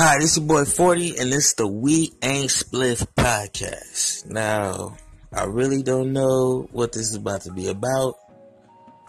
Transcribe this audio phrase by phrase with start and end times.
[0.00, 4.30] Hi, this is boy 40, and this is the We Ain't Spliff podcast.
[4.30, 4.96] Now,
[5.32, 8.14] I really don't know what this is about to be about.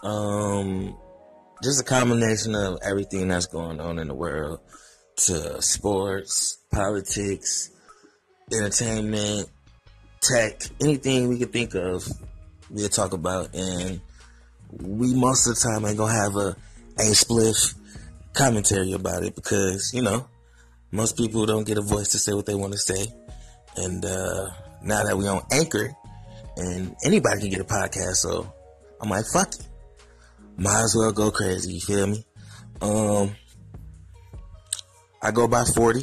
[0.02, 0.98] Um,
[1.62, 4.58] just a combination of everything that's going on in the world
[5.26, 7.70] to sports, politics,
[8.52, 9.48] entertainment,
[10.20, 12.04] tech, anything we could think of,
[12.68, 13.54] we'll talk about.
[13.54, 14.00] And
[14.72, 16.56] we most of the time ain't gonna have a
[16.98, 17.76] ain't spliff
[18.32, 20.26] commentary about it because, you know,
[20.92, 23.06] most people don't get a voice to say what they want to say.
[23.76, 24.48] And uh,
[24.82, 25.94] now that we on Anchor,
[26.56, 28.52] and anybody can get a podcast, so
[29.00, 29.66] I'm like, fuck it.
[30.56, 32.24] Might as well go crazy, you feel me?
[32.82, 33.34] Um,
[35.22, 36.02] I go by 40.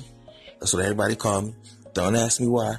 [0.59, 1.56] That's what everybody call me.
[1.94, 2.78] Don't ask me why.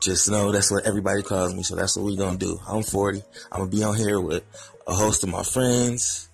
[0.00, 2.58] Just know that's what everybody calls me, so that's what we gonna do.
[2.68, 3.22] I'm 40.
[3.50, 4.44] I'm gonna be on here with
[4.86, 6.28] a host of my friends.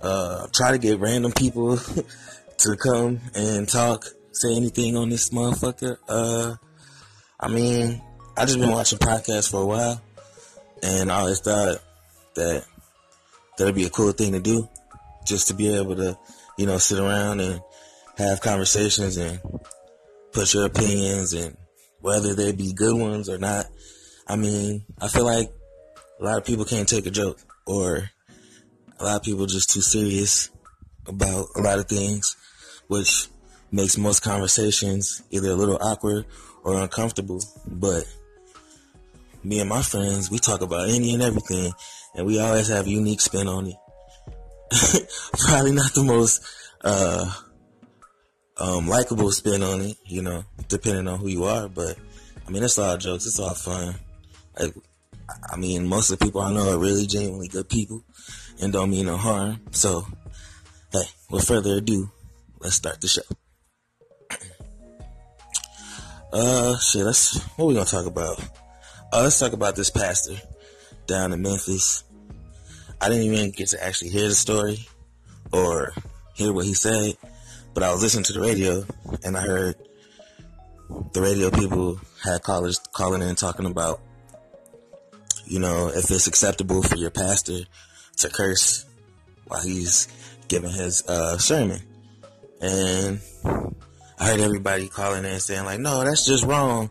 [0.00, 1.78] Uh, try to get random people
[2.58, 5.98] to come and talk, say anything on this motherfucker.
[6.08, 6.54] Uh,
[7.38, 8.02] I mean,
[8.36, 10.00] I just been watching podcasts for a while,
[10.82, 11.78] and I always thought
[12.34, 12.64] that
[13.58, 14.68] that'd be a cool thing to do,
[15.26, 16.18] just to be able to,
[16.58, 17.60] you know, sit around and
[18.16, 19.40] have conversations and
[20.32, 21.56] put your opinions and
[22.00, 23.66] whether they be good ones or not.
[24.26, 25.50] I mean, I feel like
[26.20, 28.10] a lot of people can't take a joke or
[28.98, 30.50] a lot of people just too serious
[31.06, 32.36] about a lot of things,
[32.88, 33.28] which
[33.70, 36.26] makes most conversations either a little awkward
[36.62, 37.42] or uncomfortable.
[37.66, 38.04] But
[39.42, 41.72] me and my friends, we talk about any and everything,
[42.14, 43.76] and we always have a unique spin on it.
[45.38, 46.42] Probably not the most
[46.82, 47.30] uh,
[48.58, 51.68] um, likable spin on it, you know, depending on who you are.
[51.68, 51.96] But
[52.46, 53.26] I mean, it's all jokes.
[53.26, 53.94] It's all fun.
[54.58, 54.74] Like,
[55.50, 58.04] I mean, most of the people I know are really genuinely good people
[58.60, 59.60] and don't mean no harm.
[59.70, 60.06] So,
[60.94, 62.08] hey, with further ado,
[62.60, 63.22] let's start the show.
[66.32, 68.40] Uh, shit, let's, what we gonna talk about?
[69.12, 70.34] Uh, let's talk about this pastor
[71.06, 72.02] down in Memphis.
[73.00, 74.84] I didn't even get to actually hear the story
[75.52, 75.94] or
[76.34, 77.16] hear what he said,
[77.72, 78.84] but I was listening to the radio
[79.22, 79.76] and I heard
[81.12, 84.00] the radio people had callers calling in talking about,
[85.46, 87.60] you know, if it's acceptable for your pastor
[88.16, 88.86] to curse
[89.46, 90.08] while he's
[90.48, 91.80] giving his uh, sermon.
[92.60, 93.20] And
[94.18, 96.90] I heard everybody calling in saying like, no, that's just wrong.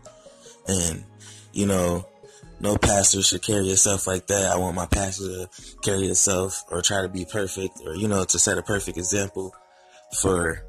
[0.67, 1.03] And,
[1.51, 2.07] you know,
[2.59, 4.51] no pastor should carry yourself like that.
[4.51, 5.49] I want my pastor to
[5.81, 9.53] carry himself or try to be perfect or, you know, to set a perfect example
[10.21, 10.63] for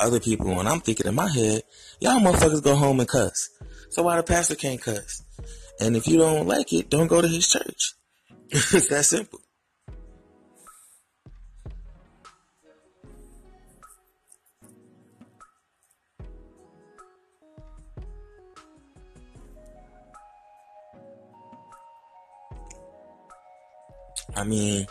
[0.00, 0.58] other people.
[0.60, 1.62] And I'm thinking in my head,
[2.00, 3.50] y'all motherfuckers go home and cuss.
[3.90, 5.22] So why the pastor can't cuss?
[5.80, 7.94] And if you don't like it, don't go to his church.
[8.50, 9.40] it's that simple.
[24.38, 24.86] I mean,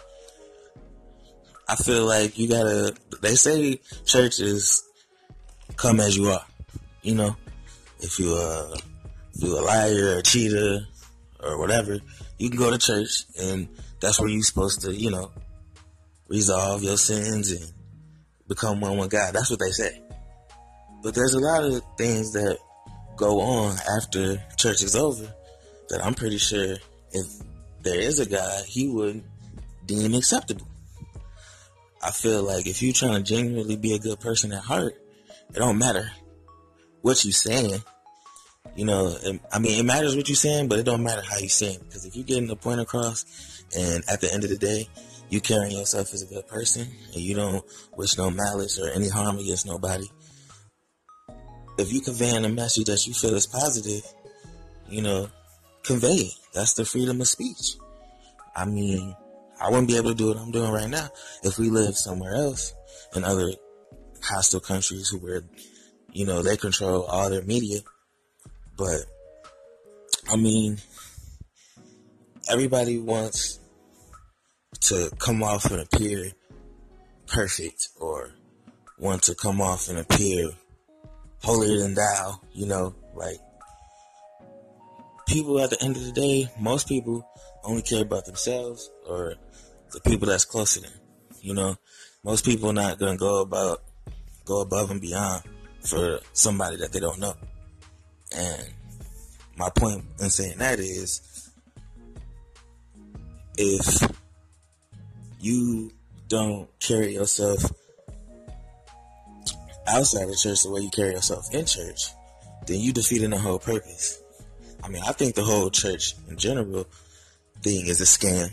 [1.70, 4.84] I feel like you gotta, they say churches
[5.78, 6.46] come as you are,
[7.02, 7.38] you know?
[8.00, 8.76] If you, uh,
[9.34, 10.80] if you're a liar a cheater
[11.42, 11.98] or whatever,
[12.38, 13.70] you can go to church and
[14.02, 15.32] that's where you're supposed to, you know,
[16.28, 17.72] resolve your sins and
[18.50, 19.34] become one with God.
[19.34, 20.02] That's what they say.
[21.02, 22.58] But there's a lot of things that
[23.16, 25.34] go on after church is over
[25.88, 26.76] that I'm pretty sure
[27.12, 27.26] if
[27.82, 29.24] there is a God, he would
[29.88, 30.68] deem acceptable.
[32.04, 34.96] I feel like if you're trying to genuinely be a good person at heart,
[35.50, 36.12] it don't matter
[37.02, 37.82] what you're saying.
[38.76, 39.18] You know,
[39.52, 41.80] I mean, it matters what you're saying, but it don't matter how you're saying.
[41.80, 43.26] Because if you're getting the point across,
[43.76, 44.88] and at the end of the day,
[45.30, 47.66] you carrying yourself as a good person, and you don't
[47.96, 50.06] wish no malice or any harm against nobody.
[51.78, 54.04] If you conveying a message that you feel is positive,
[54.90, 55.30] you know,
[55.84, 56.34] convey it.
[56.54, 57.76] That's the freedom of speech.
[58.56, 59.16] I mean,
[59.60, 61.10] I wouldn't be able to do what I'm doing right now
[61.44, 62.74] if we lived somewhere else
[63.16, 63.52] in other
[64.22, 65.42] hostile countries where,
[66.12, 67.80] you know, they control all their media.
[68.78, 69.02] But,
[70.30, 70.78] I mean,
[72.50, 73.60] everybody wants
[74.82, 76.32] to come off and appear
[77.26, 78.32] perfect or
[79.00, 80.50] want to come off and appear
[81.44, 83.38] holier than thou, you know, like
[85.28, 87.28] people at the end of the day, most people
[87.64, 89.36] only care about themselves or
[89.92, 90.92] the people that's close to them.
[91.42, 91.76] You know,
[92.24, 93.84] most people not gonna go about
[94.46, 95.44] go above and beyond
[95.82, 97.34] for somebody that they don't know.
[98.36, 98.64] And
[99.58, 101.52] my point in saying that is
[103.58, 104.12] if
[105.40, 105.92] you
[106.28, 107.64] don't carry yourself
[109.88, 112.10] outside of church the way you carry yourself in church,
[112.66, 114.22] then you defeating the whole purpose.
[114.84, 116.86] I mean, I think the whole church in general
[117.62, 118.52] thing is a scam.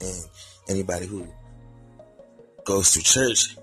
[0.00, 0.24] And
[0.68, 1.26] anybody who
[2.64, 3.56] goes to church,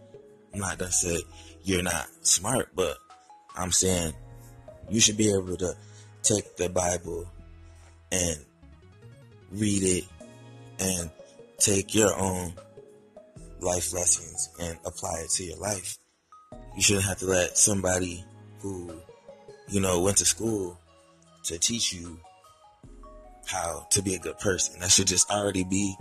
[0.54, 1.22] I'm not gonna say
[1.64, 2.98] you're not smart, but
[3.56, 4.14] I'm saying
[4.90, 5.76] you should be able to
[6.24, 7.28] take the Bible
[8.12, 8.38] and
[9.52, 10.04] read it
[10.80, 11.10] and
[11.60, 12.54] take your own
[13.60, 15.98] life lessons and apply it to your life.
[16.76, 18.24] You shouldn't have to let somebody
[18.60, 18.94] who,
[19.70, 20.80] you know, went to school
[21.44, 22.20] to teach you
[23.46, 24.80] how to be a good person.
[24.80, 25.96] That should just already be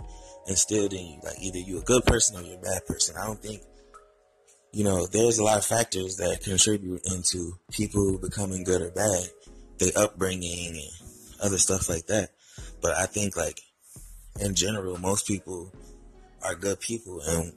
[0.47, 1.19] instilled in you.
[1.23, 3.15] Like either you're a good person or you're a bad person.
[3.17, 3.61] I don't think,
[4.71, 9.29] you know, there's a lot of factors that contribute into people becoming good or bad,
[9.79, 12.29] their upbringing and other stuff like that.
[12.81, 13.59] But I think like
[14.39, 15.71] in general, most people
[16.43, 17.53] are good people and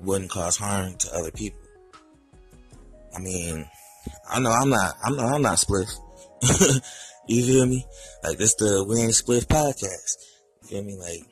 [0.00, 1.60] wouldn't cause harm to other people.
[3.14, 3.68] I mean,
[4.30, 5.88] I know I'm not, I'm not, I'm not split.
[7.26, 7.84] you feel me?
[8.22, 10.16] Like this the We Ain't Split podcast.
[10.70, 10.96] Feel me?
[10.96, 11.26] Like,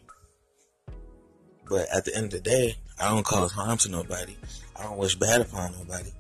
[1.69, 4.37] but at the end of the day, I don't cause harm to nobody.
[4.75, 6.11] I don't wish bad upon nobody.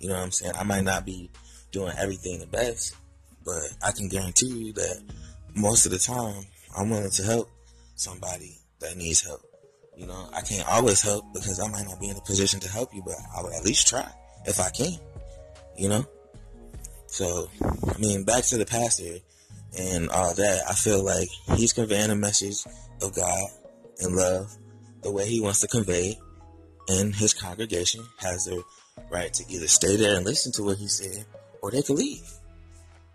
[0.00, 0.54] You know what I'm saying?
[0.58, 1.30] I might not be
[1.70, 2.96] doing everything the best,
[3.44, 5.02] but I can guarantee you that
[5.54, 6.42] most of the time
[6.76, 7.48] I'm willing to help
[7.94, 9.42] somebody that needs help.
[9.96, 12.68] You know, I can't always help because I might not be in a position to
[12.68, 14.10] help you, but I would at least try
[14.46, 14.98] if I can.
[15.76, 16.04] You know?
[17.06, 19.20] So, I mean, back to the pastor
[19.78, 22.58] and all that, I feel like he's conveying a message
[23.02, 23.48] of God
[24.00, 24.56] and love
[25.02, 26.18] the way he wants to convey it,
[26.88, 28.62] and his congregation has the
[29.10, 31.24] right to either stay there and listen to what he said,
[31.62, 32.28] or they could leave.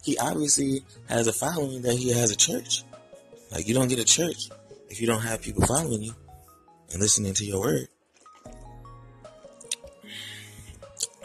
[0.04, 2.84] He obviously has a following that he has a church.
[3.52, 4.50] Like, you don't get a church
[4.90, 6.14] if you don't have people following you
[6.92, 7.88] and listening to your word.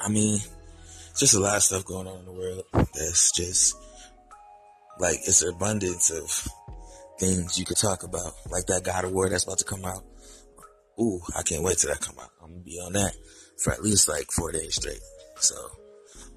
[0.00, 0.38] I mean,
[1.16, 3.76] just a lot of stuff going on in the world that's just
[4.98, 6.48] like it's an abundance of
[7.18, 10.04] things you could talk about, like that God of War that's about to come out.
[11.00, 12.30] Ooh, I can't wait till that come out.
[12.42, 13.14] I'm gonna be on that
[13.58, 15.00] for at least like four days straight.
[15.36, 15.54] So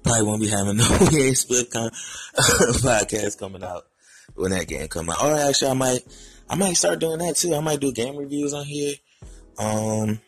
[0.02, 3.86] probably won't be having no EA split con- podcast coming out
[4.34, 5.22] when that game come out.
[5.22, 6.00] Or actually, I might,
[6.48, 7.54] I might start doing that too.
[7.54, 8.94] I might do game reviews on here.
[9.58, 10.20] Um,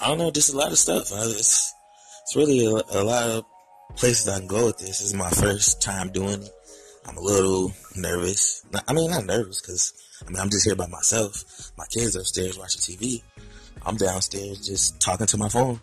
[0.00, 1.08] I don't know, just a lot of stuff.
[1.12, 1.72] It's,
[2.22, 3.44] it's really a, a lot of
[3.96, 4.88] places I can go with this.
[4.88, 6.50] This is my first time doing it.
[7.06, 8.64] I'm a little nervous.
[8.88, 9.92] I mean, not nervous because
[10.26, 11.72] I mean I'm just here by myself.
[11.76, 13.22] My kids upstairs watching TV.
[13.86, 15.80] I'm downstairs just talking to my phone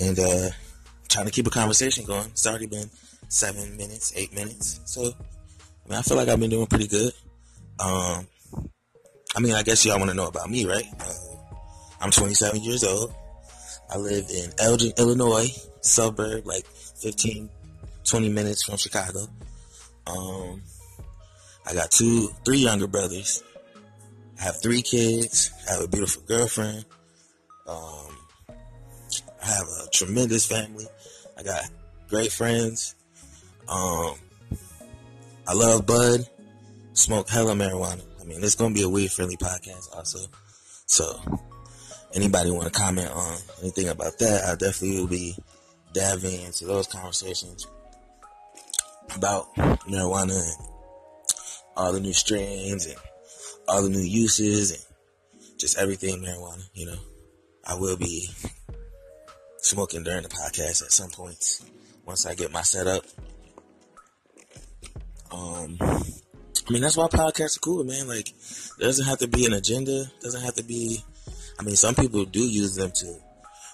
[0.00, 0.48] and uh,
[1.08, 2.26] trying to keep a conversation going.
[2.26, 2.90] It's already been
[3.28, 4.80] seven minutes, eight minutes.
[4.84, 7.12] So I mean, I feel like I've been doing pretty good.
[7.80, 8.26] Um,
[9.36, 10.86] I mean, I guess y'all want to know about me, right?
[11.00, 11.14] Uh,
[12.00, 13.14] I'm 27 years old.
[13.90, 15.48] I live in Elgin, Illinois,
[15.80, 17.48] suburb, like 15,
[18.04, 19.26] 20 minutes from Chicago.
[20.08, 20.62] Um,
[21.66, 23.42] I got two, three younger brothers.
[24.38, 25.50] I have three kids.
[25.68, 26.84] I have a beautiful girlfriend.
[27.66, 28.16] Um,
[29.42, 30.86] I have a tremendous family.
[31.38, 31.64] I got
[32.08, 32.94] great friends.
[33.68, 34.14] Um,
[35.46, 36.26] I love bud.
[36.94, 38.02] Smoke hella marijuana.
[38.20, 40.18] I mean, it's gonna be a weed friendly podcast also.
[40.86, 41.20] So,
[42.14, 44.44] anybody want to comment on anything about that?
[44.44, 45.36] I definitely will be
[45.92, 47.66] diving into those conversations
[49.14, 50.68] about marijuana and
[51.76, 52.96] all the new strains and
[53.68, 56.98] all the new uses and just everything marijuana, you know.
[57.64, 58.28] I will be
[59.58, 61.64] smoking during the podcast at some points
[62.06, 63.04] once I get my setup.
[65.30, 68.08] Um, I mean, that's why podcasts are cool, man.
[68.08, 68.32] Like,
[68.78, 70.04] there doesn't have to be an agenda.
[70.22, 71.02] Doesn't have to be.
[71.58, 73.16] I mean, some people do use them to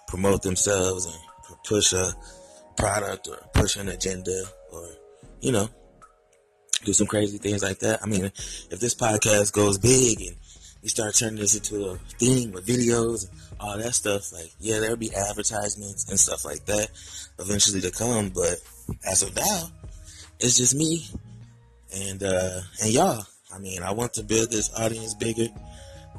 [0.09, 1.15] promote themselves and
[1.65, 2.13] push a
[2.77, 4.89] product or push an agenda or,
[5.45, 5.69] you know,
[6.85, 8.03] do some crazy things like that.
[8.03, 10.37] I mean, if this podcast goes big and
[10.83, 14.81] we start turning this into a thing with videos and all that stuff, like, yeah,
[14.81, 16.89] there'll be advertisements and stuff like that
[17.39, 18.31] eventually to come.
[18.31, 18.57] But
[19.07, 19.69] as of now,
[20.41, 21.07] it's just me
[21.95, 23.27] and, uh, and y'all.
[23.55, 25.47] I mean, I want to build this audience bigger.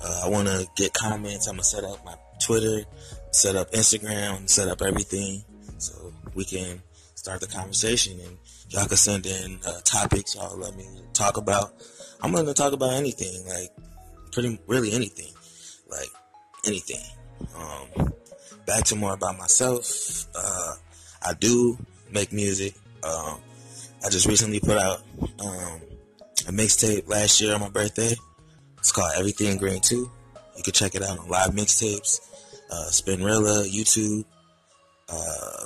[0.02, 1.48] Uh, I want to get comments.
[1.48, 2.86] I'm going to set up my Twitter,
[3.32, 5.44] set up Instagram, set up everything
[5.80, 6.82] so we can
[7.26, 8.38] start the conversation and
[8.70, 11.74] y'all can send in uh, topics y'all let me talk about.
[12.22, 13.72] I'm going to talk about anything, like
[14.32, 15.34] pretty really anything,
[15.90, 16.10] like
[16.68, 17.02] anything.
[17.58, 18.14] Um,
[18.68, 20.28] back to more about myself.
[20.36, 20.76] Uh,
[21.24, 21.80] I do
[22.12, 22.76] make music.
[23.04, 23.40] Um,
[24.06, 25.02] I just recently put out
[25.40, 25.82] um,
[26.48, 28.14] a mixtape last year on my birthday.
[28.78, 29.96] It's called Everything Green 2.
[30.58, 32.20] You can check it out on live mixtapes,
[32.70, 34.26] uh, Spinrilla, YouTube.
[35.10, 35.66] uh,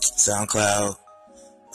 [0.00, 0.96] SoundCloud.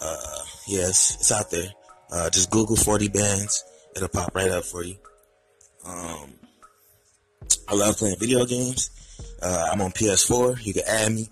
[0.02, 1.70] Uh, yes, it's out there.
[2.12, 3.64] Uh, just Google 40 bands.
[3.96, 4.96] It'll pop right up for you.
[5.86, 6.34] Um,
[7.68, 8.90] I love playing video games.
[9.42, 10.64] Uh, I'm on PS4.
[10.66, 11.30] You can add me,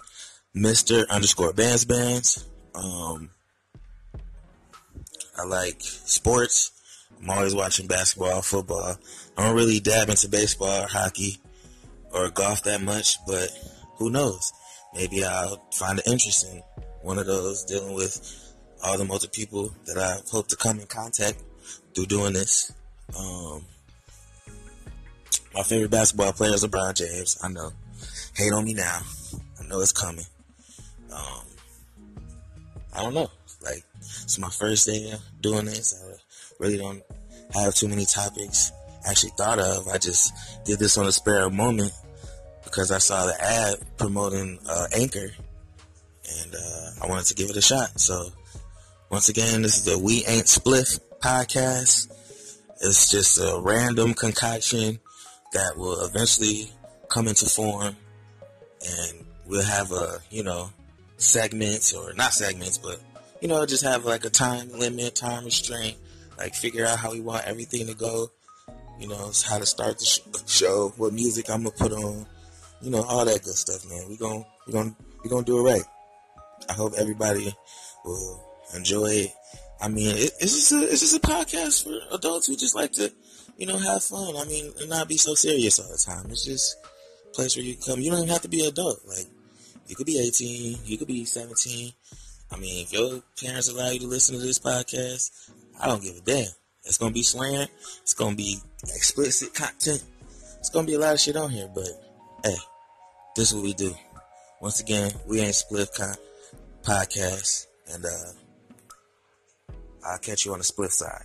[0.56, 1.08] Mr.
[1.10, 2.46] underscore bands bands.
[2.76, 3.30] Um,
[5.38, 6.72] I like sports.
[7.22, 8.98] I'm always watching basketball, football.
[9.38, 11.38] I don't really dab into baseball or hockey
[12.12, 13.50] or golf that much, but
[13.98, 14.52] who knows?
[14.94, 16.62] Maybe I'll find an interest in
[17.02, 20.88] one of those dealing with all the multiple people that I hope to come in
[20.88, 21.44] contact
[21.94, 22.72] through doing this.
[23.18, 23.66] Um,
[25.54, 27.38] my favorite basketball player is LeBron James.
[27.44, 27.72] I know.
[28.36, 29.02] Hate on me now.
[29.60, 30.26] I know it's coming.
[31.14, 31.44] Um,
[32.94, 33.30] I don't know.
[33.62, 36.02] Like, it's my first day doing this.
[36.02, 36.16] I
[36.60, 37.04] really don't
[37.54, 38.72] have too many topics
[39.08, 39.88] actually thought of.
[39.88, 40.34] I just
[40.66, 41.92] did this on a spare moment
[42.70, 45.32] because I saw the ad promoting uh, Anchor,
[46.42, 48.00] and uh, I wanted to give it a shot.
[48.00, 48.30] So,
[49.10, 52.12] once again, this is the We Ain't Spliff podcast.
[52.82, 55.00] It's just a random concoction
[55.54, 56.72] that will eventually
[57.10, 57.96] come into form,
[58.88, 60.70] and we'll have a you know
[61.18, 63.00] segments or not segments, but
[63.42, 65.98] you know just have like a time limit, time restraint,
[66.38, 68.32] like figure out how we want everything to go.
[69.00, 72.26] You know, how to start the sh- show, what music I'm gonna put on,
[72.82, 74.08] you know, all that good stuff, man.
[74.08, 75.84] We gon' we gon' we gonna do it right.
[76.70, 77.54] I hope everybody
[78.06, 78.44] will
[78.76, 79.32] enjoy it.
[79.82, 82.92] I mean, it, it's just a it's just a podcast for adults who just like
[82.94, 83.12] to,
[83.58, 84.36] you know, have fun.
[84.36, 86.30] I mean, and not be so serious all the time.
[86.32, 86.78] It's just
[87.32, 88.00] a place where you come.
[88.00, 89.02] You don't even have to be an adult.
[89.08, 89.28] Like,
[89.88, 91.92] you could be 18, you could be 17.
[92.52, 96.18] I mean, if your parents allow you to listen to this podcast, I don't give
[96.18, 96.52] a damn.
[96.84, 97.68] It's gonna be swearing.
[98.02, 100.04] It's gonna be explicit content.
[100.60, 101.88] It's gonna be a lot of shit on here, but
[102.44, 102.56] hey,
[103.40, 103.96] this is what we do.
[104.60, 106.14] Once again, we ain't split con-
[106.84, 111.24] podcast, and uh, I'll catch you on the split side.